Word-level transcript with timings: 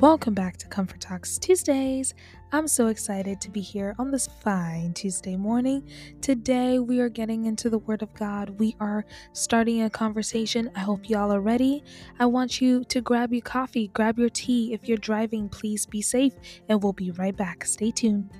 Welcome 0.00 0.32
back 0.32 0.56
to 0.56 0.66
Comfort 0.66 0.98
Talks 0.98 1.36
Tuesdays. 1.36 2.14
I'm 2.52 2.66
so 2.66 2.86
excited 2.86 3.38
to 3.42 3.50
be 3.50 3.60
here 3.60 3.94
on 3.98 4.10
this 4.10 4.26
fine 4.26 4.94
Tuesday 4.94 5.36
morning. 5.36 5.86
Today, 6.22 6.78
we 6.78 7.00
are 7.00 7.10
getting 7.10 7.44
into 7.44 7.68
the 7.68 7.76
Word 7.80 8.00
of 8.00 8.14
God. 8.14 8.58
We 8.58 8.74
are 8.80 9.04
starting 9.34 9.82
a 9.82 9.90
conversation. 9.90 10.70
I 10.74 10.80
hope 10.80 11.10
y'all 11.10 11.30
are 11.30 11.42
ready. 11.42 11.84
I 12.18 12.24
want 12.24 12.62
you 12.62 12.82
to 12.84 13.02
grab 13.02 13.30
your 13.34 13.42
coffee, 13.42 13.88
grab 13.88 14.18
your 14.18 14.30
tea. 14.30 14.72
If 14.72 14.88
you're 14.88 14.96
driving, 14.96 15.50
please 15.50 15.84
be 15.84 16.00
safe, 16.00 16.32
and 16.70 16.82
we'll 16.82 16.94
be 16.94 17.10
right 17.10 17.36
back. 17.36 17.66
Stay 17.66 17.90
tuned. 17.90 18.30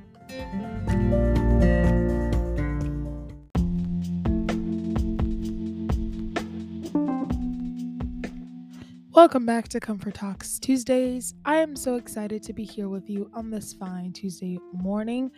Welcome 9.20 9.44
back 9.44 9.68
to 9.68 9.80
Comfort 9.80 10.14
Talks 10.14 10.58
Tuesdays. 10.58 11.34
I 11.44 11.56
am 11.56 11.76
so 11.76 11.96
excited 11.96 12.42
to 12.42 12.54
be 12.54 12.64
here 12.64 12.88
with 12.88 13.10
you 13.10 13.30
on 13.34 13.50
this 13.50 13.74
fine 13.74 14.14
Tuesday 14.14 14.58
morning. 14.72 15.30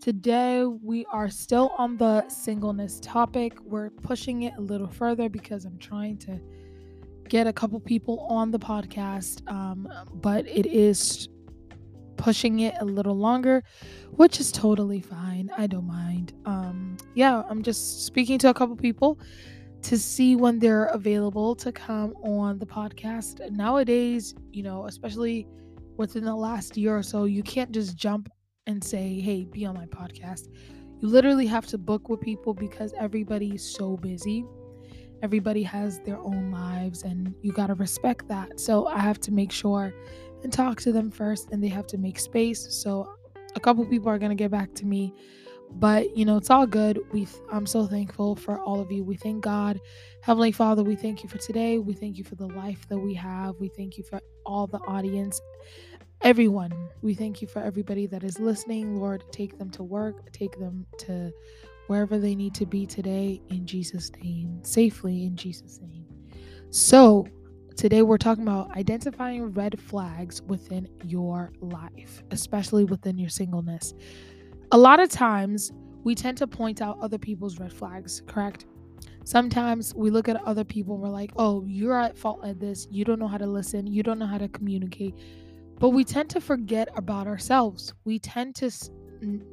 Today, 0.00 0.64
we 0.64 1.06
are 1.12 1.30
still 1.30 1.70
on 1.78 1.96
the 1.96 2.28
singleness 2.28 2.98
topic. 2.98 3.56
We're 3.62 3.90
pushing 3.90 4.42
it 4.42 4.54
a 4.58 4.60
little 4.60 4.88
further 4.88 5.28
because 5.28 5.64
I'm 5.64 5.78
trying 5.78 6.18
to 6.18 6.40
get 7.28 7.46
a 7.46 7.52
couple 7.52 7.78
people 7.78 8.26
on 8.28 8.50
the 8.50 8.58
podcast, 8.58 9.48
um, 9.48 9.88
but 10.14 10.44
it 10.48 10.66
is 10.66 11.28
pushing 12.16 12.58
it 12.58 12.74
a 12.80 12.84
little 12.84 13.16
longer, 13.16 13.62
which 14.16 14.40
is 14.40 14.50
totally 14.50 15.00
fine. 15.00 15.48
I 15.56 15.68
don't 15.68 15.86
mind. 15.86 16.32
Um, 16.44 16.96
yeah, 17.14 17.44
I'm 17.48 17.62
just 17.62 18.04
speaking 18.04 18.40
to 18.40 18.48
a 18.48 18.54
couple 18.54 18.74
people 18.74 19.20
to 19.82 19.98
see 19.98 20.36
when 20.36 20.58
they're 20.58 20.86
available 20.86 21.54
to 21.56 21.72
come 21.72 22.14
on 22.22 22.58
the 22.58 22.66
podcast. 22.66 23.50
Nowadays, 23.50 24.34
you 24.52 24.62
know, 24.62 24.86
especially 24.86 25.46
within 25.96 26.24
the 26.24 26.34
last 26.34 26.76
year 26.76 26.96
or 26.96 27.02
so, 27.02 27.24
you 27.24 27.42
can't 27.42 27.72
just 27.72 27.96
jump 27.96 28.28
and 28.66 28.82
say, 28.82 29.20
hey, 29.20 29.44
be 29.44 29.66
on 29.66 29.74
my 29.74 29.86
podcast. 29.86 30.48
You 31.00 31.08
literally 31.08 31.46
have 31.46 31.66
to 31.66 31.78
book 31.78 32.08
with 32.08 32.20
people 32.20 32.54
because 32.54 32.94
everybody's 32.98 33.64
so 33.64 33.96
busy. 33.96 34.44
Everybody 35.22 35.62
has 35.64 36.00
their 36.00 36.18
own 36.18 36.50
lives, 36.50 37.02
and 37.02 37.34
you 37.42 37.52
got 37.52 37.68
to 37.68 37.74
respect 37.74 38.28
that. 38.28 38.58
So 38.60 38.86
I 38.86 38.98
have 38.98 39.20
to 39.20 39.32
make 39.32 39.52
sure 39.52 39.92
and 40.42 40.52
talk 40.52 40.80
to 40.80 40.92
them 40.92 41.10
first, 41.10 41.50
and 41.50 41.62
they 41.62 41.68
have 41.68 41.86
to 41.88 41.98
make 41.98 42.18
space. 42.18 42.66
So 42.70 43.12
a 43.54 43.60
couple 43.60 43.84
people 43.86 44.08
are 44.08 44.18
going 44.18 44.30
to 44.30 44.36
get 44.36 44.50
back 44.50 44.74
to 44.74 44.86
me 44.86 45.12
but 45.74 46.16
you 46.16 46.24
know 46.24 46.36
it's 46.36 46.50
all 46.50 46.66
good. 46.66 46.98
We 47.12 47.26
i'm 47.50 47.66
so 47.66 47.86
thankful 47.86 48.36
for 48.36 48.58
all 48.58 48.80
of 48.80 48.90
you. 48.92 49.04
We 49.04 49.16
thank 49.16 49.42
god. 49.42 49.80
Heavenly 50.22 50.52
father 50.52 50.82
we 50.82 50.96
thank 50.96 51.22
you 51.22 51.28
for 51.28 51.38
today. 51.38 51.78
We 51.78 51.94
thank 51.94 52.18
you 52.18 52.24
for 52.24 52.34
the 52.34 52.46
life 52.48 52.86
that 52.88 52.98
we 52.98 53.14
have. 53.14 53.56
We 53.58 53.68
thank 53.68 53.98
you 53.98 54.04
for 54.04 54.20
all 54.46 54.66
the 54.66 54.78
audience. 54.80 55.40
Everyone 56.22 56.72
we 57.02 57.14
thank 57.14 57.42
you 57.42 57.48
for 57.48 57.60
everybody 57.62 58.06
that 58.06 58.22
is 58.24 58.38
listening. 58.38 58.96
Lord 58.96 59.24
take 59.32 59.58
them 59.58 59.70
to 59.70 59.82
work. 59.82 60.32
Take 60.32 60.58
them 60.58 60.86
to 60.98 61.32
wherever 61.88 62.18
they 62.18 62.34
need 62.34 62.54
to 62.54 62.64
be 62.64 62.86
today 62.86 63.40
in 63.50 63.66
jesus 63.66 64.10
name 64.22 64.60
safely 64.64 65.24
in 65.24 65.36
jesus 65.36 65.80
name. 65.80 66.06
So 66.70 67.26
today 67.76 68.02
we're 68.02 68.18
talking 68.18 68.44
about 68.44 68.70
identifying 68.76 69.52
red 69.52 69.80
flags 69.80 70.42
within 70.42 70.86
your 71.04 71.52
life 71.60 72.22
especially 72.30 72.84
within 72.84 73.18
your 73.18 73.30
singleness 73.30 73.94
a 74.72 74.78
lot 74.78 75.00
of 75.00 75.10
times 75.10 75.70
we 76.02 76.14
tend 76.14 76.38
to 76.38 76.46
point 76.46 76.80
out 76.80 76.98
other 77.00 77.18
people's 77.18 77.60
red 77.60 77.72
flags, 77.72 78.22
correct? 78.26 78.64
Sometimes 79.24 79.94
we 79.94 80.10
look 80.10 80.28
at 80.28 80.42
other 80.44 80.64
people 80.64 80.96
we're 80.96 81.08
like, 81.08 81.30
oh, 81.36 81.64
you're 81.66 82.00
at 82.00 82.16
fault 82.18 82.44
at 82.44 82.58
this. 82.58 82.88
You 82.90 83.04
don't 83.04 83.18
know 83.18 83.28
how 83.28 83.38
to 83.38 83.46
listen. 83.46 83.86
You 83.86 84.02
don't 84.02 84.18
know 84.18 84.26
how 84.26 84.38
to 84.38 84.48
communicate. 84.48 85.14
But 85.78 85.90
we 85.90 86.04
tend 86.04 86.30
to 86.30 86.40
forget 86.40 86.88
about 86.96 87.26
ourselves. 87.26 87.92
We 88.04 88.18
tend 88.18 88.54
to 88.56 88.70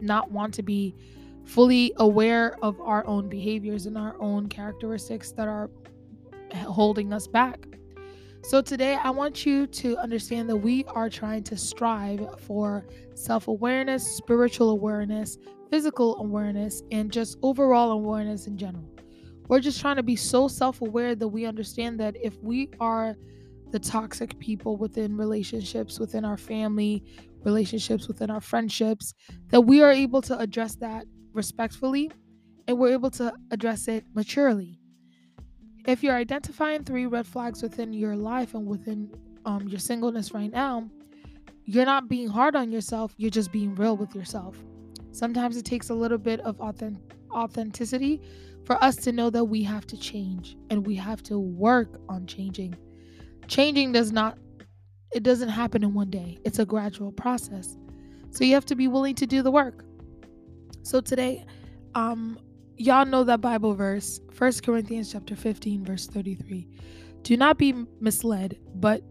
not 0.01 0.31
want 0.31 0.53
to 0.55 0.63
be 0.63 0.95
fully 1.43 1.93
aware 1.97 2.55
of 2.63 2.79
our 2.79 3.05
own 3.05 3.27
behaviors 3.27 3.85
and 3.85 3.97
our 3.97 4.19
own 4.21 4.47
characteristics 4.47 5.31
that 5.33 5.47
are 5.47 5.69
holding 6.53 7.11
us 7.11 7.27
back. 7.27 7.65
So, 8.41 8.61
today 8.61 8.95
I 8.95 9.09
want 9.11 9.45
you 9.45 9.67
to 9.67 9.97
understand 9.97 10.49
that 10.49 10.55
we 10.57 10.83
are 10.85 11.09
trying 11.09 11.43
to 11.43 11.57
strive 11.57 12.21
for 12.39 12.85
self 13.13 13.47
awareness, 13.47 14.03
spiritual 14.07 14.69
awareness, 14.69 15.37
physical 15.69 16.17
awareness, 16.19 16.81
and 16.91 17.11
just 17.11 17.37
overall 17.43 17.91
awareness 17.91 18.47
in 18.47 18.57
general. 18.57 18.89
We're 19.47 19.59
just 19.59 19.81
trying 19.81 19.97
to 19.97 20.03
be 20.03 20.15
so 20.15 20.47
self 20.47 20.81
aware 20.81 21.15
that 21.15 21.27
we 21.27 21.45
understand 21.45 21.99
that 21.99 22.15
if 22.21 22.37
we 22.41 22.69
are 22.79 23.15
the 23.71 23.79
toxic 23.79 24.39
people 24.39 24.77
within 24.77 25.17
relationships, 25.17 25.99
within 25.99 26.25
our 26.25 26.37
family, 26.37 27.03
relationships, 27.43 28.07
within 28.07 28.31
our 28.31 28.41
friendships, 28.41 29.13
that 29.49 29.61
we 29.61 29.81
are 29.81 29.91
able 29.91 30.21
to 30.23 30.37
address 30.39 30.75
that 30.77 31.05
respectfully 31.33 32.09
and 32.67 32.77
we're 32.79 32.93
able 32.93 33.11
to 33.11 33.33
address 33.51 33.87
it 33.87 34.05
maturely. 34.15 34.78
If 35.85 36.03
you're 36.03 36.15
identifying 36.15 36.83
three 36.83 37.05
red 37.05 37.25
flags 37.25 37.61
within 37.61 37.93
your 37.93 38.15
life 38.15 38.53
and 38.53 38.65
within 38.67 39.11
um, 39.45 39.67
your 39.67 39.79
singleness 39.79 40.33
right 40.33 40.51
now, 40.51 40.89
you're 41.65 41.85
not 41.85 42.09
being 42.09 42.27
hard 42.27 42.55
on 42.55 42.71
yourself, 42.71 43.13
you're 43.17 43.29
just 43.29 43.51
being 43.51 43.75
real 43.75 43.95
with 43.95 44.15
yourself. 44.15 44.57
Sometimes 45.11 45.57
it 45.57 45.65
takes 45.65 45.89
a 45.89 45.93
little 45.93 46.17
bit 46.17 46.39
of 46.41 46.59
authentic- 46.59 47.15
authenticity 47.31 48.21
for 48.65 48.83
us 48.83 48.95
to 48.97 49.11
know 49.11 49.29
that 49.29 49.45
we 49.45 49.63
have 49.63 49.85
to 49.87 49.97
change 49.97 50.57
and 50.69 50.85
we 50.85 50.95
have 50.95 51.23
to 51.23 51.39
work 51.39 51.99
on 52.09 52.25
changing. 52.27 52.75
Changing 53.47 53.91
does 53.91 54.11
not 54.11 54.37
it 55.11 55.23
doesn't 55.23 55.49
happen 55.49 55.83
in 55.83 55.95
one 55.95 56.11
day. 56.11 56.37
It's 56.45 56.59
a 56.59 56.65
gradual 56.65 57.11
process. 57.11 57.75
So 58.29 58.43
you 58.43 58.53
have 58.53 58.65
to 58.65 58.75
be 58.75 58.87
willing 58.87 59.15
to 59.15 59.25
do 59.25 59.41
the 59.41 59.49
work. 59.49 59.83
So 60.83 61.01
today 61.01 61.45
um 61.95 62.39
y'all 62.79 63.05
know 63.05 63.25
that 63.25 63.41
Bible 63.41 63.75
verse, 63.75 64.21
1 64.37 64.53
Corinthians 64.63 65.11
chapter 65.11 65.35
15 65.35 65.83
verse 65.83 66.07
33. 66.07 66.67
Do 67.21 67.35
not 67.35 67.57
be 67.57 67.73
misled, 67.99 68.57
but 68.75 69.03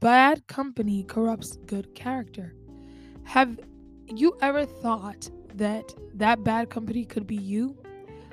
bad 0.00 0.46
company 0.48 1.04
corrupts 1.04 1.56
good 1.66 1.94
character. 1.94 2.54
Have 3.24 3.60
you 4.08 4.36
ever 4.42 4.66
thought 4.66 5.30
that 5.54 5.94
that 6.14 6.42
bad 6.42 6.68
company 6.68 7.04
could 7.04 7.26
be 7.26 7.36
you? 7.36 7.78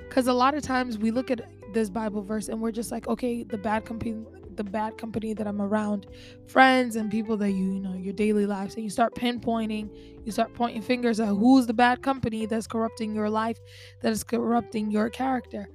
Cuz 0.09 0.28
a 0.28 0.34
lot 0.34 0.56
of 0.56 0.63
times 0.63 0.97
we 0.97 1.11
look 1.11 1.29
at 1.29 1.41
this 1.73 1.90
Bible 1.90 2.23
verse 2.23 2.50
and 2.50 2.59
we're 2.59 2.72
just 2.72 2.91
like, 2.91 3.07
okay, 3.07 3.44
the 3.44 3.57
bad 3.57 3.85
company 3.85 4.25
the 4.58 4.64
bad 4.64 4.97
company 4.97 5.34
that 5.34 5.47
I'm 5.47 5.62
around, 5.62 6.08
friends 6.47 6.96
and 6.96 7.09
people 7.12 7.38
that 7.38 7.52
you, 7.52 7.74
you 7.74 7.80
know, 7.80 7.94
your 7.96 8.14
daily 8.14 8.46
lives, 8.46 8.75
and 8.75 8.84
you 8.84 8.90
start 8.90 9.16
pinpointing, 9.16 9.90
you 10.25 10.31
start 10.31 10.53
pointing 10.53 10.81
fingers 10.81 11.19
at 11.19 11.28
who's 11.28 11.68
the 11.68 11.74
bad 11.74 12.02
company 12.02 12.46
that's 12.46 12.68
corrupting 12.68 13.14
your 13.14 13.30
life, 13.30 13.59
that 14.02 14.12
is 14.12 14.24
corrupting 14.24 14.91
your 14.91 15.09
character. 15.09 15.68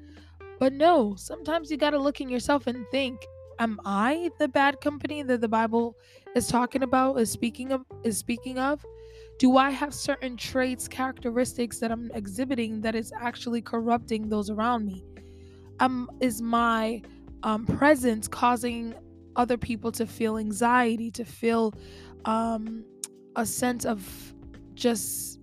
But 0.58 0.72
no, 0.72 1.14
sometimes 1.16 1.70
you 1.70 1.76
got 1.76 1.90
to 1.90 1.98
look 1.98 2.20
in 2.20 2.28
yourself 2.28 2.66
and 2.66 2.86
think, 2.90 3.24
am 3.58 3.80
I 3.84 4.30
the 4.38 4.48
bad 4.48 4.80
company 4.80 5.22
that 5.22 5.40
the 5.40 5.48
Bible 5.48 5.96
is 6.34 6.46
talking 6.48 6.82
about, 6.82 7.16
is 7.16 7.30
speaking 7.30 7.72
of, 7.72 7.84
is 8.04 8.18
speaking 8.18 8.58
of? 8.58 8.84
Do 9.38 9.56
I 9.56 9.70
have 9.70 9.94
certain 9.94 10.36
traits, 10.36 10.88
characteristics 10.88 11.78
that 11.78 11.92
I'm 11.92 12.10
exhibiting 12.12 12.80
that 12.80 12.96
is 12.96 13.12
actually 13.20 13.62
corrupting 13.62 14.28
those 14.28 14.50
around 14.50 14.84
me? 14.84 15.04
Um, 15.78 16.10
is 16.20 16.42
my 16.42 17.02
um, 17.42 17.66
presence 17.66 18.28
causing 18.28 18.94
other 19.36 19.56
people 19.56 19.92
to 19.92 20.06
feel 20.06 20.38
anxiety, 20.38 21.10
to 21.12 21.24
feel 21.24 21.74
um, 22.24 22.84
a 23.36 23.46
sense 23.46 23.84
of 23.84 24.34
just 24.74 25.40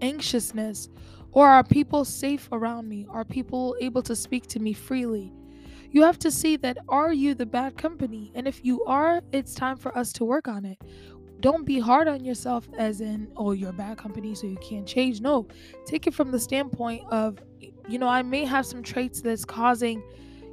anxiousness? 0.00 0.88
Or 1.32 1.46
are 1.48 1.62
people 1.62 2.04
safe 2.04 2.48
around 2.52 2.88
me? 2.88 3.06
Are 3.10 3.24
people 3.24 3.76
able 3.80 4.02
to 4.02 4.16
speak 4.16 4.46
to 4.48 4.58
me 4.58 4.72
freely? 4.72 5.32
You 5.90 6.02
have 6.02 6.18
to 6.20 6.30
see 6.30 6.56
that 6.56 6.78
are 6.88 7.12
you 7.12 7.34
the 7.34 7.46
bad 7.46 7.76
company? 7.76 8.32
And 8.34 8.48
if 8.48 8.64
you 8.64 8.84
are, 8.84 9.22
it's 9.32 9.54
time 9.54 9.76
for 9.76 9.96
us 9.96 10.12
to 10.14 10.24
work 10.24 10.48
on 10.48 10.64
it. 10.64 10.78
Don't 11.40 11.66
be 11.66 11.78
hard 11.78 12.08
on 12.08 12.24
yourself 12.24 12.66
as 12.78 13.00
in, 13.00 13.28
oh, 13.36 13.52
you're 13.52 13.72
bad 13.72 13.98
company, 13.98 14.34
so 14.34 14.46
you 14.46 14.56
can't 14.56 14.86
change. 14.86 15.20
No, 15.20 15.46
take 15.84 16.06
it 16.06 16.14
from 16.14 16.32
the 16.32 16.40
standpoint 16.40 17.04
of, 17.10 17.38
you 17.88 17.98
know, 17.98 18.08
I 18.08 18.22
may 18.22 18.44
have 18.44 18.64
some 18.64 18.82
traits 18.82 19.20
that's 19.20 19.44
causing 19.44 20.02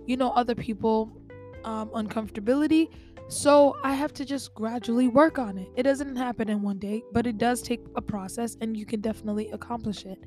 you 0.06 0.18
know, 0.18 0.32
other 0.32 0.56
people 0.56 1.18
um, 1.64 1.90
uncomfortability. 1.90 2.90
So 3.30 3.78
I 3.84 3.94
have 3.94 4.14
to 4.14 4.26
just 4.26 4.54
gradually 4.54 5.08
work 5.08 5.40
on 5.40 5.58
it. 5.58 5.70
It 5.76 5.84
doesn't 5.84 6.16
happen 6.16 6.50
in 6.50 6.62
one 6.62 6.78
day, 6.78 7.04
but 7.14 7.26
it 7.26 7.38
does 7.38 7.62
take 7.62 7.80
a 7.96 8.02
process 8.02 8.58
and 8.62 8.76
you 8.76 8.86
can 8.86 9.02
definitely 9.02 9.50
accomplish 9.52 10.06
it. 10.06 10.20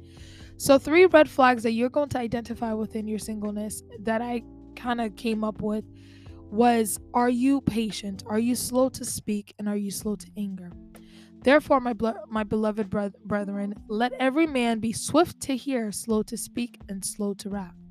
So, 0.58 0.78
three 0.78 1.05
red 1.05 1.28
flags 1.28 1.62
that 1.64 1.73
you're 1.73 1.90
going 1.90 2.08
to 2.11 2.19
identify 2.19 2.73
within 2.73 3.06
your 3.06 3.19
singleness 3.19 3.82
that 4.00 4.23
I 4.23 4.43
kind 4.75 5.02
of 5.02 5.14
came 5.14 5.44
up 5.44 5.61
with 5.61 5.84
was 6.50 6.99
Are 7.12 7.29
you 7.29 7.61
patient? 7.61 8.22
Are 8.26 8.38
you 8.38 8.55
slow 8.55 8.88
to 8.88 9.05
speak? 9.05 9.55
And 9.58 9.69
are 9.69 9.76
you 9.76 9.90
slow 9.90 10.17
to 10.17 10.26
anger? 10.38 10.72
Therefore, 11.43 11.81
my, 11.81 11.93
blo- 11.93 12.25
my 12.29 12.43
beloved 12.43 12.90
brethren, 12.90 13.75
let 13.88 14.12
every 14.14 14.46
man 14.46 14.81
be 14.81 14.93
swift 14.93 15.38
to 15.43 15.56
hear, 15.56 15.93
slow 15.93 16.22
to 16.25 16.37
speak, 16.37 16.81
and 16.88 17.05
slow 17.05 17.34
to 17.34 17.50
wrath 17.50 17.86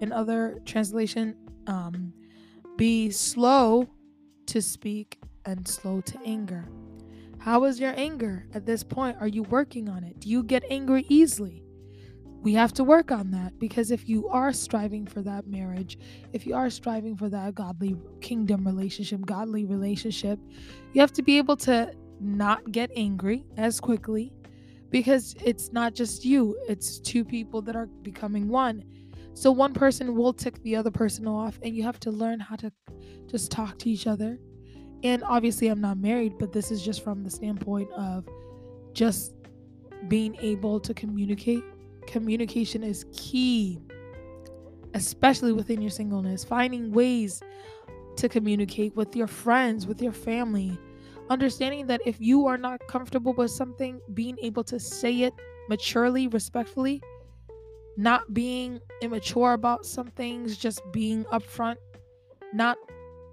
in 0.00 0.12
other 0.12 0.60
translation 0.64 1.36
um, 1.66 2.12
be 2.76 3.10
slow 3.10 3.88
to 4.46 4.62
speak 4.62 5.18
and 5.46 5.66
slow 5.68 6.00
to 6.02 6.18
anger 6.26 6.66
How 7.38 7.64
is 7.64 7.80
your 7.80 7.94
anger 7.96 8.46
at 8.54 8.66
this 8.66 8.84
point? 8.84 9.18
Are 9.20 9.28
you 9.28 9.44
working 9.44 9.88
on 9.88 10.04
it? 10.04 10.20
Do 10.20 10.28
you 10.28 10.42
get 10.42 10.64
angry 10.70 11.06
easily? 11.08 11.64
We 12.42 12.54
have 12.54 12.72
to 12.74 12.84
work 12.84 13.12
on 13.12 13.32
that 13.32 13.58
because 13.58 13.90
if 13.90 14.08
you 14.08 14.28
are 14.28 14.52
striving 14.52 15.06
for 15.06 15.22
that 15.22 15.46
marriage, 15.48 15.98
if 16.32 16.46
you 16.46 16.54
are 16.56 16.70
striving 16.70 17.16
for 17.16 17.28
that 17.30 17.54
godly 17.54 17.96
kingdom 18.20 18.66
relationship, 18.66 19.26
godly 19.26 19.66
relationship, 19.66 20.40
you 20.92 21.00
have 21.00 21.12
to 21.14 21.22
be 21.22 21.38
able 21.38 21.56
to 21.58 21.92
not 22.20 22.72
get 22.72 22.90
angry 22.96 23.44
as 23.56 23.80
quickly 23.80 24.32
because 24.90 25.36
it's 25.44 25.72
not 25.72 25.94
just 25.94 26.24
you, 26.24 26.56
it's 26.68 27.00
two 27.00 27.24
people 27.24 27.62
that 27.62 27.76
are 27.76 27.86
becoming 28.02 28.48
one. 28.48 28.84
So 29.38 29.52
one 29.52 29.72
person 29.72 30.16
will 30.16 30.32
tick 30.32 30.60
the 30.64 30.74
other 30.74 30.90
person 30.90 31.28
off, 31.28 31.60
and 31.62 31.76
you 31.76 31.84
have 31.84 32.00
to 32.00 32.10
learn 32.10 32.40
how 32.40 32.56
to 32.56 32.72
just 33.28 33.52
talk 33.52 33.78
to 33.78 33.88
each 33.88 34.08
other. 34.08 34.36
And 35.04 35.22
obviously, 35.22 35.68
I'm 35.68 35.80
not 35.80 35.96
married, 35.96 36.38
but 36.40 36.52
this 36.52 36.72
is 36.72 36.82
just 36.82 37.04
from 37.04 37.22
the 37.22 37.30
standpoint 37.30 37.88
of 37.92 38.28
just 38.94 39.34
being 40.08 40.34
able 40.40 40.80
to 40.80 40.92
communicate. 40.92 41.62
Communication 42.08 42.82
is 42.82 43.06
key, 43.12 43.78
especially 44.94 45.52
within 45.52 45.80
your 45.80 45.92
singleness. 45.92 46.42
Finding 46.42 46.90
ways 46.90 47.40
to 48.16 48.28
communicate 48.28 48.96
with 48.96 49.14
your 49.14 49.28
friends, 49.28 49.86
with 49.86 50.02
your 50.02 50.10
family, 50.10 50.76
understanding 51.30 51.86
that 51.86 52.00
if 52.04 52.20
you 52.20 52.48
are 52.48 52.58
not 52.58 52.80
comfortable 52.88 53.34
with 53.34 53.52
something, 53.52 54.00
being 54.14 54.36
able 54.42 54.64
to 54.64 54.80
say 54.80 55.20
it 55.22 55.34
maturely, 55.68 56.26
respectfully, 56.26 57.00
not 57.98 58.32
being 58.32 58.78
immature 59.02 59.54
about 59.54 59.84
some 59.84 60.06
things, 60.06 60.56
just 60.56 60.80
being 60.92 61.24
upfront, 61.26 61.74
not 62.54 62.78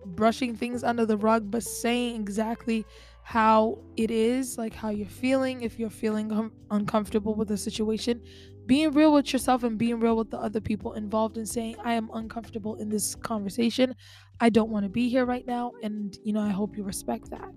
brushing 0.06 0.56
things 0.56 0.84
under 0.84 1.06
the 1.06 1.16
rug, 1.16 1.52
but 1.52 1.62
saying 1.62 2.16
exactly 2.20 2.84
how 3.22 3.78
it 3.96 4.10
is, 4.10 4.58
like 4.58 4.74
how 4.74 4.90
you're 4.90 5.08
feeling, 5.08 5.62
if 5.62 5.78
you're 5.78 5.90
feeling 5.92 6.52
uncomfortable 6.72 7.36
with 7.36 7.48
the 7.48 7.58
situation, 7.58 8.20
being 8.66 8.92
real 8.92 9.14
with 9.14 9.32
yourself 9.32 9.64
and 9.64 9.78
being 9.78 10.00
real 10.00 10.18
with 10.18 10.32
the 10.32 10.40
other 10.40 10.60
people 10.60 10.94
involved 10.94 11.38
in 11.38 11.46
saying, 11.46 11.76
I 11.84 11.94
am 11.94 12.10
uncomfortable 12.16 12.76
in 12.78 12.90
this 12.90 13.14
conversation. 13.14 13.96
I 14.40 14.50
don't 14.50 14.72
want 14.72 14.84
to 14.86 14.90
be 14.90 15.10
here 15.10 15.26
right 15.26 15.46
now. 15.46 15.74
And, 15.84 16.18
you 16.24 16.34
know, 16.34 16.42
I 16.42 16.50
hope 16.50 16.76
you 16.76 16.84
respect 16.84 17.30
that. 17.30 17.52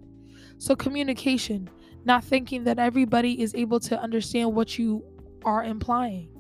So, 0.59 0.77
communication, 0.77 1.71
not 2.05 2.23
thinking 2.23 2.65
that 2.65 2.79
everybody 2.79 3.41
is 3.41 3.55
able 3.55 3.81
to 3.81 3.99
understand 3.99 4.55
what 4.55 4.79
you 4.79 5.03
are 5.45 5.65
implying. 5.65 6.38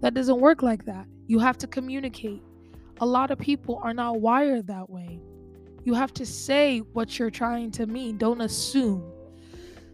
That 0.00 0.14
doesn't 0.14 0.40
work 0.40 0.62
like 0.62 0.84
that. 0.84 1.06
You 1.26 1.38
have 1.38 1.58
to 1.58 1.66
communicate. 1.66 2.42
A 3.00 3.06
lot 3.06 3.30
of 3.30 3.38
people 3.38 3.80
are 3.82 3.94
not 3.94 4.20
wired 4.20 4.66
that 4.66 4.88
way. 4.88 5.20
You 5.84 5.94
have 5.94 6.12
to 6.14 6.26
say 6.26 6.78
what 6.78 7.18
you're 7.18 7.30
trying 7.30 7.70
to 7.72 7.86
mean, 7.86 8.18
don't 8.18 8.40
assume. 8.40 9.12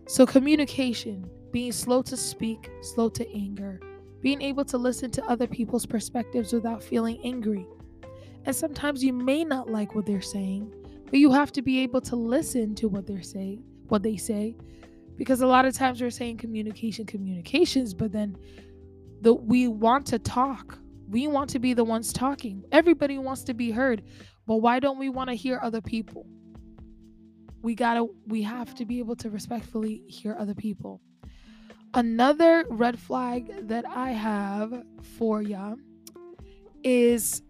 So, 0.06 0.26
communication, 0.26 1.28
being 1.52 1.72
slow 1.72 2.02
to 2.02 2.16
speak, 2.16 2.70
slow 2.82 3.08
to 3.10 3.28
anger, 3.34 3.80
being 4.20 4.42
able 4.42 4.64
to 4.66 4.78
listen 4.78 5.10
to 5.12 5.24
other 5.24 5.46
people's 5.46 5.86
perspectives 5.86 6.52
without 6.52 6.82
feeling 6.82 7.20
angry. 7.24 7.66
And 8.44 8.54
sometimes 8.54 9.02
you 9.02 9.12
may 9.12 9.44
not 9.44 9.70
like 9.70 9.94
what 9.94 10.06
they're 10.06 10.20
saying, 10.20 10.72
but 11.04 11.18
you 11.18 11.30
have 11.30 11.52
to 11.52 11.62
be 11.62 11.80
able 11.80 12.00
to 12.02 12.16
listen 12.16 12.74
to 12.76 12.88
what 12.88 13.06
they're 13.06 13.22
saying, 13.22 13.62
what 13.88 14.02
they 14.02 14.16
say, 14.16 14.56
because 15.16 15.40
a 15.40 15.46
lot 15.46 15.64
of 15.64 15.74
times 15.74 16.00
we're 16.00 16.10
saying 16.10 16.38
communication, 16.38 17.06
communications, 17.06 17.94
but 17.94 18.12
then 18.12 18.36
the 19.24 19.34
we 19.34 19.66
want 19.66 20.06
to 20.06 20.18
talk. 20.18 20.78
We 21.08 21.26
want 21.26 21.50
to 21.50 21.58
be 21.58 21.74
the 21.74 21.84
ones 21.84 22.12
talking. 22.12 22.62
Everybody 22.70 23.18
wants 23.18 23.42
to 23.44 23.54
be 23.54 23.70
heard, 23.70 24.02
but 24.46 24.56
why 24.56 24.78
don't 24.78 24.98
we 24.98 25.08
want 25.08 25.30
to 25.30 25.34
hear 25.34 25.58
other 25.62 25.80
people? 25.80 26.26
We 27.62 27.74
gotta, 27.74 28.06
we 28.26 28.42
have 28.42 28.74
to 28.76 28.84
be 28.84 28.98
able 28.98 29.16
to 29.16 29.30
respectfully 29.30 30.02
hear 30.08 30.36
other 30.38 30.54
people. 30.54 31.00
Another 31.94 32.64
red 32.68 32.98
flag 32.98 33.68
that 33.68 33.86
I 33.86 34.10
have 34.10 34.82
for 35.16 35.40
ya 35.40 35.74
is 36.82 37.42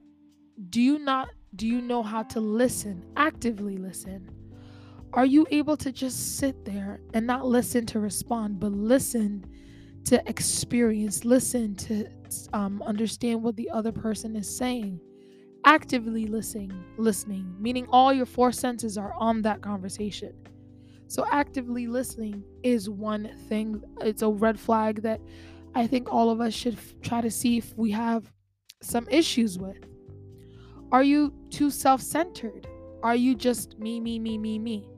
do 0.71 0.81
you 0.81 0.99
not 0.99 1.29
do 1.57 1.67
you 1.67 1.81
know 1.81 2.03
how 2.03 2.23
to 2.25 2.41
listen, 2.41 3.05
actively 3.17 3.77
listen? 3.77 4.29
Are 5.13 5.27
you 5.27 5.47
able 5.51 5.77
to 5.79 5.93
just 5.93 6.39
sit 6.39 6.65
there 6.65 7.01
and 7.15 7.27
not 7.27 7.47
listen 7.47 7.87
to 7.87 8.01
respond, 8.01 8.61
but 8.61 8.73
listen 8.73 9.45
to 10.05 10.23
experience, 10.29 11.25
listen 11.25 11.75
to 11.77 12.07
um, 12.53 12.83
understand 12.83 13.43
what 13.43 13.57
the 13.57 13.71
other 13.71 13.93
person 13.93 14.37
is 14.37 14.55
saying? 14.55 15.01
Actively 15.65 16.27
listening, 16.27 16.73
listening, 16.99 17.55
meaning 17.59 17.87
all 17.91 18.13
your 18.13 18.27
four 18.27 18.53
senses 18.53 18.99
are 18.99 19.15
on 19.19 19.43
that 19.43 19.63
conversation. 19.63 20.35
So, 21.07 21.27
actively 21.31 21.87
listening 21.87 22.43
is 22.63 22.91
one 22.91 23.31
thing. 23.49 23.83
It's 24.01 24.23
a 24.23 24.29
red 24.29 24.59
flag 24.59 25.03
that 25.03 25.21
I 25.75 25.87
think 25.87 26.13
all 26.13 26.31
of 26.31 26.41
us 26.41 26.55
should 26.55 26.75
f- 26.75 26.95
try 27.03 27.21
to 27.21 27.31
see 27.31 27.59
if 27.59 27.77
we 27.77 27.91
have 27.93 28.33
some 28.83 29.07
issues 29.11 29.59
with. 29.59 29.79
Are 30.93 31.03
you 31.03 31.33
too 31.51 31.71
self 31.71 32.01
centered? 32.01 32.67
Are 33.03 33.17
you 33.17 33.35
just 33.35 33.79
me, 33.79 34.01
me, 34.01 34.19
me, 34.19 34.39
me, 34.39 34.59
me? 34.59 34.89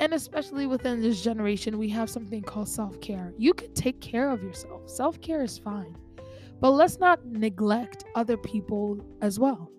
And 0.00 0.12
especially 0.12 0.66
within 0.66 1.00
this 1.00 1.22
generation, 1.22 1.78
we 1.78 1.88
have 1.90 2.10
something 2.10 2.42
called 2.42 2.68
self 2.68 3.00
care. 3.00 3.32
You 3.38 3.54
can 3.54 3.72
take 3.74 4.00
care 4.00 4.30
of 4.30 4.42
yourself, 4.42 4.88
self 4.88 5.20
care 5.20 5.42
is 5.42 5.58
fine. 5.58 5.96
But 6.60 6.70
let's 6.70 6.98
not 6.98 7.24
neglect 7.26 8.04
other 8.14 8.36
people 8.36 9.04
as 9.20 9.38
well. 9.38 9.70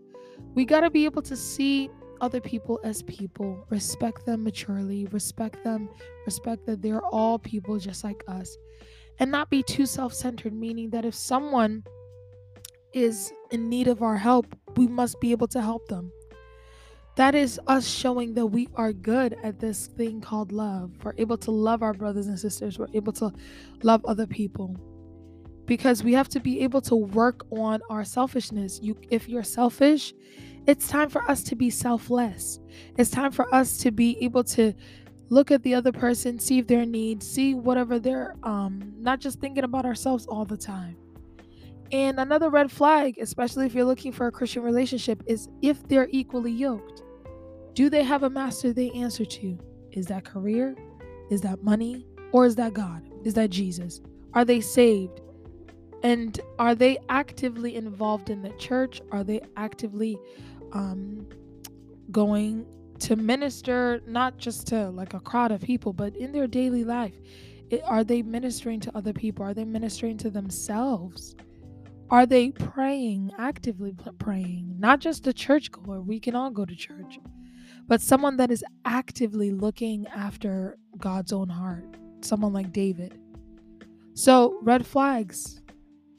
We 0.54 0.66
got 0.66 0.82
to 0.82 0.90
be 0.90 1.06
able 1.06 1.22
to 1.24 1.36
see 1.36 1.90
other 2.22 2.40
people 2.40 2.80
as 2.84 3.04
people, 3.04 3.66
respect 3.70 4.26
them 4.26 4.44
maturely, 4.44 5.06
respect 5.08 5.64
them, 5.64 5.90
respect 6.26 6.66
that 6.66 6.82
they're 6.82 7.06
all 7.06 7.40
people 7.40 7.78
just 7.78 8.04
like 8.04 8.24
us, 8.28 8.58
and 9.20 9.32
not 9.32 9.50
be 9.50 9.64
too 9.64 9.86
self 9.86 10.14
centered, 10.14 10.54
meaning 10.54 10.90
that 10.92 11.06
if 11.06 11.16
someone 11.16 11.84
is 12.94 13.34
in 13.52 13.70
need 13.70 13.88
of 13.88 14.02
our 14.02 14.18
help, 14.18 14.48
we 14.78 14.88
must 14.88 15.20
be 15.20 15.32
able 15.32 15.48
to 15.48 15.62
help 15.62 15.88
them. 15.88 16.12
That 17.16 17.34
is 17.34 17.60
us 17.68 17.88
showing 17.88 18.34
that 18.34 18.48
we 18.48 18.68
are 18.76 18.92
good 18.92 19.38
at 19.42 19.60
this 19.60 19.88
thing 19.88 20.20
called 20.20 20.52
love. 20.52 20.92
We're 21.02 21.14
able 21.18 21.38
to 21.40 21.52
love 21.52 21.82
our 21.82 21.94
brothers 21.94 22.28
and 22.28 22.38
sisters. 22.38 22.78
We're 22.78 22.90
able 22.94 23.14
to 23.14 23.32
love 23.84 24.04
other 24.06 24.28
people. 24.28 24.76
Because 25.66 26.04
we 26.04 26.14
have 26.14 26.28
to 26.30 26.42
be 26.42 26.60
able 26.60 26.82
to 26.82 26.96
work 26.96 27.46
on 27.52 27.80
our 27.90 28.04
selfishness. 28.04 28.80
You 28.84 28.98
if 29.10 29.30
you're 29.30 29.44
selfish, 29.44 30.14
it's 30.68 30.88
time 30.90 31.10
for 31.10 31.24
us 31.32 31.42
to 31.44 31.56
be 31.56 31.70
selfless. 31.70 32.60
It's 32.98 33.10
time 33.10 33.32
for 33.32 33.54
us 33.54 33.78
to 33.78 33.92
be 33.92 34.18
able 34.22 34.44
to 34.44 34.74
look 35.30 35.52
at 35.52 35.64
the 35.64 35.74
other 35.74 35.92
person, 35.92 36.38
see 36.38 36.60
if 36.60 36.68
their 36.68 36.86
needs, 36.86 37.28
see 37.28 37.56
whatever 37.56 37.98
they're 37.98 38.36
um 38.44 38.94
not 38.98 39.22
just 39.22 39.40
thinking 39.40 39.64
about 39.64 39.86
ourselves 39.86 40.28
all 40.28 40.44
the 40.44 40.58
time. 40.58 40.98
And 41.92 42.20
another 42.20 42.50
red 42.50 42.72
flag, 42.72 43.18
especially 43.20 43.66
if 43.66 43.74
you're 43.74 43.86
looking 43.86 44.12
for 44.12 44.28
a 44.28 44.32
Christian 44.32 44.64
relationship, 44.64 45.24
is 45.28 45.48
if 45.62 45.88
they're 45.88 46.10
equally 46.12 46.52
yoked. 46.52 47.04
Do 47.76 47.90
they 47.90 48.04
have 48.04 48.24
a 48.24 48.30
master 48.30 48.72
they 48.72 48.90
answer 48.92 49.26
to? 49.26 49.60
Is 49.92 50.06
that 50.06 50.24
career? 50.24 50.78
Is 51.30 51.42
that 51.42 51.62
money? 51.62 52.08
Or 52.32 52.46
is 52.46 52.56
that 52.56 52.74
God? 52.74 53.04
Is 53.26 53.34
that 53.34 53.50
Jesus? 53.50 54.00
Are 54.34 54.46
they 54.46 54.62
saved? 54.62 55.20
And 56.02 56.40
are 56.58 56.74
they 56.74 56.98
actively 57.10 57.76
involved 57.76 58.30
in 58.30 58.42
the 58.42 58.52
church? 58.52 59.02
Are 59.12 59.26
they 59.26 59.42
actively 59.58 60.18
um, 60.72 61.28
going 62.12 62.66
to 63.00 63.18
minister 63.18 64.02
not 64.08 64.38
just 64.38 64.68
to 64.68 64.90
like 64.92 65.14
a 65.14 65.20
crowd 65.20 65.52
of 65.52 65.60
people, 65.60 65.92
but 65.92 66.16
in 66.16 66.32
their 66.32 66.48
daily 66.48 66.86
life? 66.86 67.16
It, 67.70 67.82
are 67.84 68.06
they 68.06 68.22
ministering 68.22 68.80
to 68.82 68.98
other 68.98 69.12
people? 69.12 69.44
Are 69.44 69.54
they 69.54 69.66
ministering 69.66 70.18
to 70.20 70.30
themselves? 70.30 71.36
Are 72.10 72.26
they 72.26 72.52
praying, 72.52 73.32
actively 73.38 73.94
praying? 74.20 74.76
Not 74.80 75.02
just 75.02 75.28
a 75.28 75.34
churchgoer, 75.34 76.02
we 76.02 76.22
can 76.22 76.36
all 76.36 76.52
go 76.52 76.64
to 76.64 76.76
church, 76.76 77.20
but 77.88 78.02
someone 78.02 78.38
that 78.38 78.52
is 78.52 78.64
actively 78.86 79.52
looking 79.52 80.08
after 80.08 80.78
God's 80.98 81.32
own 81.32 81.50
heart, 81.50 81.98
someone 82.22 82.54
like 82.54 82.72
David. 82.72 83.20
So, 84.14 84.58
red 84.62 84.86
flags 84.86 85.62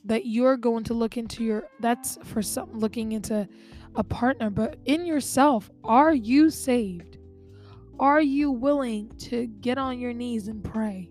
that 0.04 0.26
you're 0.26 0.56
going 0.56 0.84
to 0.84 0.94
look 0.94 1.16
into 1.16 1.42
your 1.42 1.68
that's 1.80 2.18
for 2.24 2.42
some 2.42 2.72
looking 2.72 3.12
into 3.12 3.48
a 3.94 4.04
partner, 4.04 4.50
but 4.50 4.78
in 4.84 5.06
yourself, 5.06 5.70
are 5.82 6.14
you 6.14 6.50
saved? 6.50 7.18
Are 7.98 8.20
you 8.20 8.50
willing 8.50 9.10
to 9.20 9.46
get 9.46 9.78
on 9.78 9.98
your 9.98 10.12
knees 10.12 10.48
and 10.48 10.62
pray? 10.62 11.10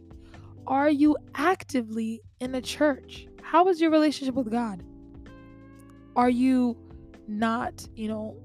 Are 0.67 0.89
you 0.89 1.17
actively 1.33 2.21
in 2.39 2.53
a 2.55 2.62
church? 2.62 3.27
How 3.41 3.67
is 3.69 3.81
your 3.81 3.89
relationship 3.89 4.35
with 4.35 4.51
God? 4.51 4.83
Are 6.15 6.29
you 6.29 6.77
not, 7.27 7.88
you 7.95 8.07
know, 8.07 8.38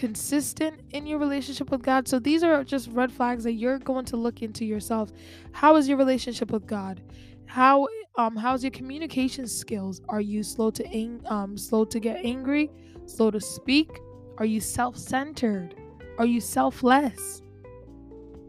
consistent 0.00 0.80
in 0.92 1.06
your 1.06 1.18
relationship 1.18 1.70
with 1.70 1.82
God? 1.82 2.08
So 2.08 2.18
these 2.18 2.42
are 2.42 2.64
just 2.64 2.88
red 2.90 3.12
flags 3.12 3.44
that 3.44 3.52
you're 3.52 3.78
going 3.78 4.06
to 4.06 4.16
look 4.16 4.40
into 4.40 4.64
yourself. 4.64 5.12
How 5.52 5.76
is 5.76 5.86
your 5.86 5.98
relationship 5.98 6.50
with 6.50 6.66
God? 6.66 7.02
How 7.44 7.86
um 8.16 8.34
how's 8.34 8.64
your 8.64 8.70
communication 8.70 9.46
skills? 9.46 10.00
Are 10.08 10.22
you 10.22 10.42
slow 10.42 10.70
to 10.70 10.86
ang- 10.86 11.20
um 11.26 11.58
slow 11.58 11.84
to 11.84 12.00
get 12.00 12.24
angry, 12.24 12.70
slow 13.04 13.30
to 13.30 13.40
speak? 13.40 13.90
Are 14.38 14.46
you 14.46 14.58
self-centered? 14.58 15.74
Are 16.16 16.24
you 16.24 16.40
selfless? 16.40 17.42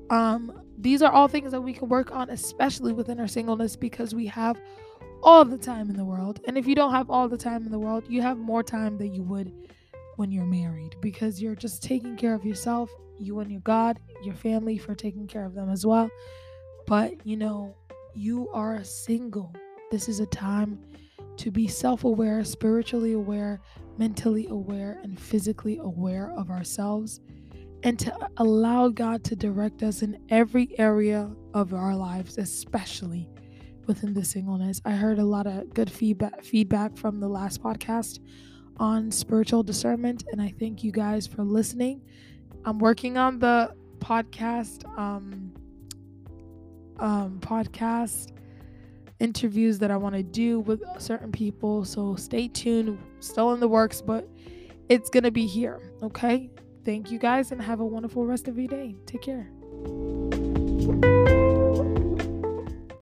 Um 0.09 0.53
these 0.77 1.01
are 1.01 1.11
all 1.11 1.27
things 1.27 1.51
that 1.51 1.61
we 1.61 1.73
can 1.73 1.89
work 1.89 2.15
on, 2.15 2.29
especially 2.29 2.93
within 2.93 3.19
our 3.19 3.27
singleness, 3.27 3.75
because 3.75 4.15
we 4.15 4.25
have 4.27 4.55
all 5.21 5.43
the 5.43 5.57
time 5.57 5.89
in 5.89 5.97
the 5.97 6.05
world. 6.05 6.39
And 6.47 6.57
if 6.57 6.65
you 6.65 6.75
don't 6.75 6.93
have 6.93 7.09
all 7.09 7.27
the 7.27 7.37
time 7.37 7.65
in 7.65 7.71
the 7.71 7.83
world, 7.87 8.05
you 8.07 8.21
have 8.21 8.37
more 8.37 8.63
time 8.63 8.97
than 8.97 9.13
you 9.13 9.23
would 9.23 9.51
when 10.21 10.31
you're 10.31 10.45
married 10.45 10.95
because 11.01 11.41
you're 11.41 11.55
just 11.55 11.81
taking 11.81 12.15
care 12.15 12.35
of 12.35 12.45
yourself, 12.45 12.91
you 13.17 13.39
and 13.39 13.51
your 13.51 13.61
God, 13.61 13.99
your 14.21 14.35
family 14.35 14.77
for 14.77 14.93
taking 14.93 15.25
care 15.25 15.47
of 15.47 15.55
them 15.55 15.67
as 15.67 15.83
well. 15.83 16.11
But 16.85 17.25
you 17.25 17.35
know, 17.35 17.75
you 18.13 18.47
are 18.53 18.83
single. 18.83 19.51
This 19.89 20.07
is 20.07 20.19
a 20.19 20.27
time 20.27 20.79
to 21.37 21.49
be 21.49 21.67
self 21.67 22.03
aware, 22.03 22.43
spiritually 22.43 23.13
aware, 23.13 23.61
mentally 23.97 24.45
aware, 24.51 24.99
and 25.01 25.19
physically 25.19 25.79
aware 25.79 26.31
of 26.37 26.51
ourselves, 26.51 27.19
and 27.81 27.97
to 27.97 28.15
allow 28.37 28.89
God 28.89 29.23
to 29.23 29.35
direct 29.35 29.81
us 29.81 30.03
in 30.03 30.19
every 30.29 30.77
area 30.77 31.31
of 31.55 31.73
our 31.73 31.95
lives, 31.95 32.37
especially 32.37 33.27
within 33.87 34.13
the 34.13 34.23
singleness. 34.23 34.81
I 34.85 34.91
heard 34.91 35.17
a 35.17 35.25
lot 35.25 35.47
of 35.47 35.73
good 35.73 35.89
feedback 35.89 36.43
feedback 36.43 36.95
from 36.95 37.19
the 37.19 37.27
last 37.27 37.63
podcast 37.63 38.19
on 38.81 39.11
spiritual 39.11 39.61
discernment, 39.61 40.23
and 40.31 40.41
I 40.41 40.53
thank 40.59 40.83
you 40.83 40.91
guys 40.91 41.27
for 41.27 41.43
listening. 41.43 42.01
I'm 42.65 42.79
working 42.79 43.15
on 43.17 43.37
the 43.37 43.73
podcast 43.99 44.83
um 44.97 45.53
um 46.97 47.39
podcast 47.39 48.31
interviews 49.19 49.77
that 49.77 49.91
I 49.91 49.97
want 49.97 50.15
to 50.15 50.23
do 50.23 50.61
with 50.61 50.81
certain 50.97 51.31
people. 51.31 51.85
So 51.85 52.15
stay 52.15 52.47
tuned. 52.47 52.97
Still 53.19 53.53
in 53.53 53.59
the 53.59 53.67
works, 53.67 54.01
but 54.01 54.27
it's 54.89 55.11
going 55.11 55.23
to 55.23 55.31
be 55.31 55.45
here. 55.45 55.79
Okay. 56.01 56.49
Thank 56.83 57.11
you 57.11 57.19
guys 57.19 57.51
and 57.51 57.61
have 57.61 57.79
a 57.79 57.85
wonderful 57.85 58.25
rest 58.25 58.47
of 58.47 58.57
your 58.57 58.67
day. 58.67 58.95
Take 59.05 59.21
care. 59.21 59.51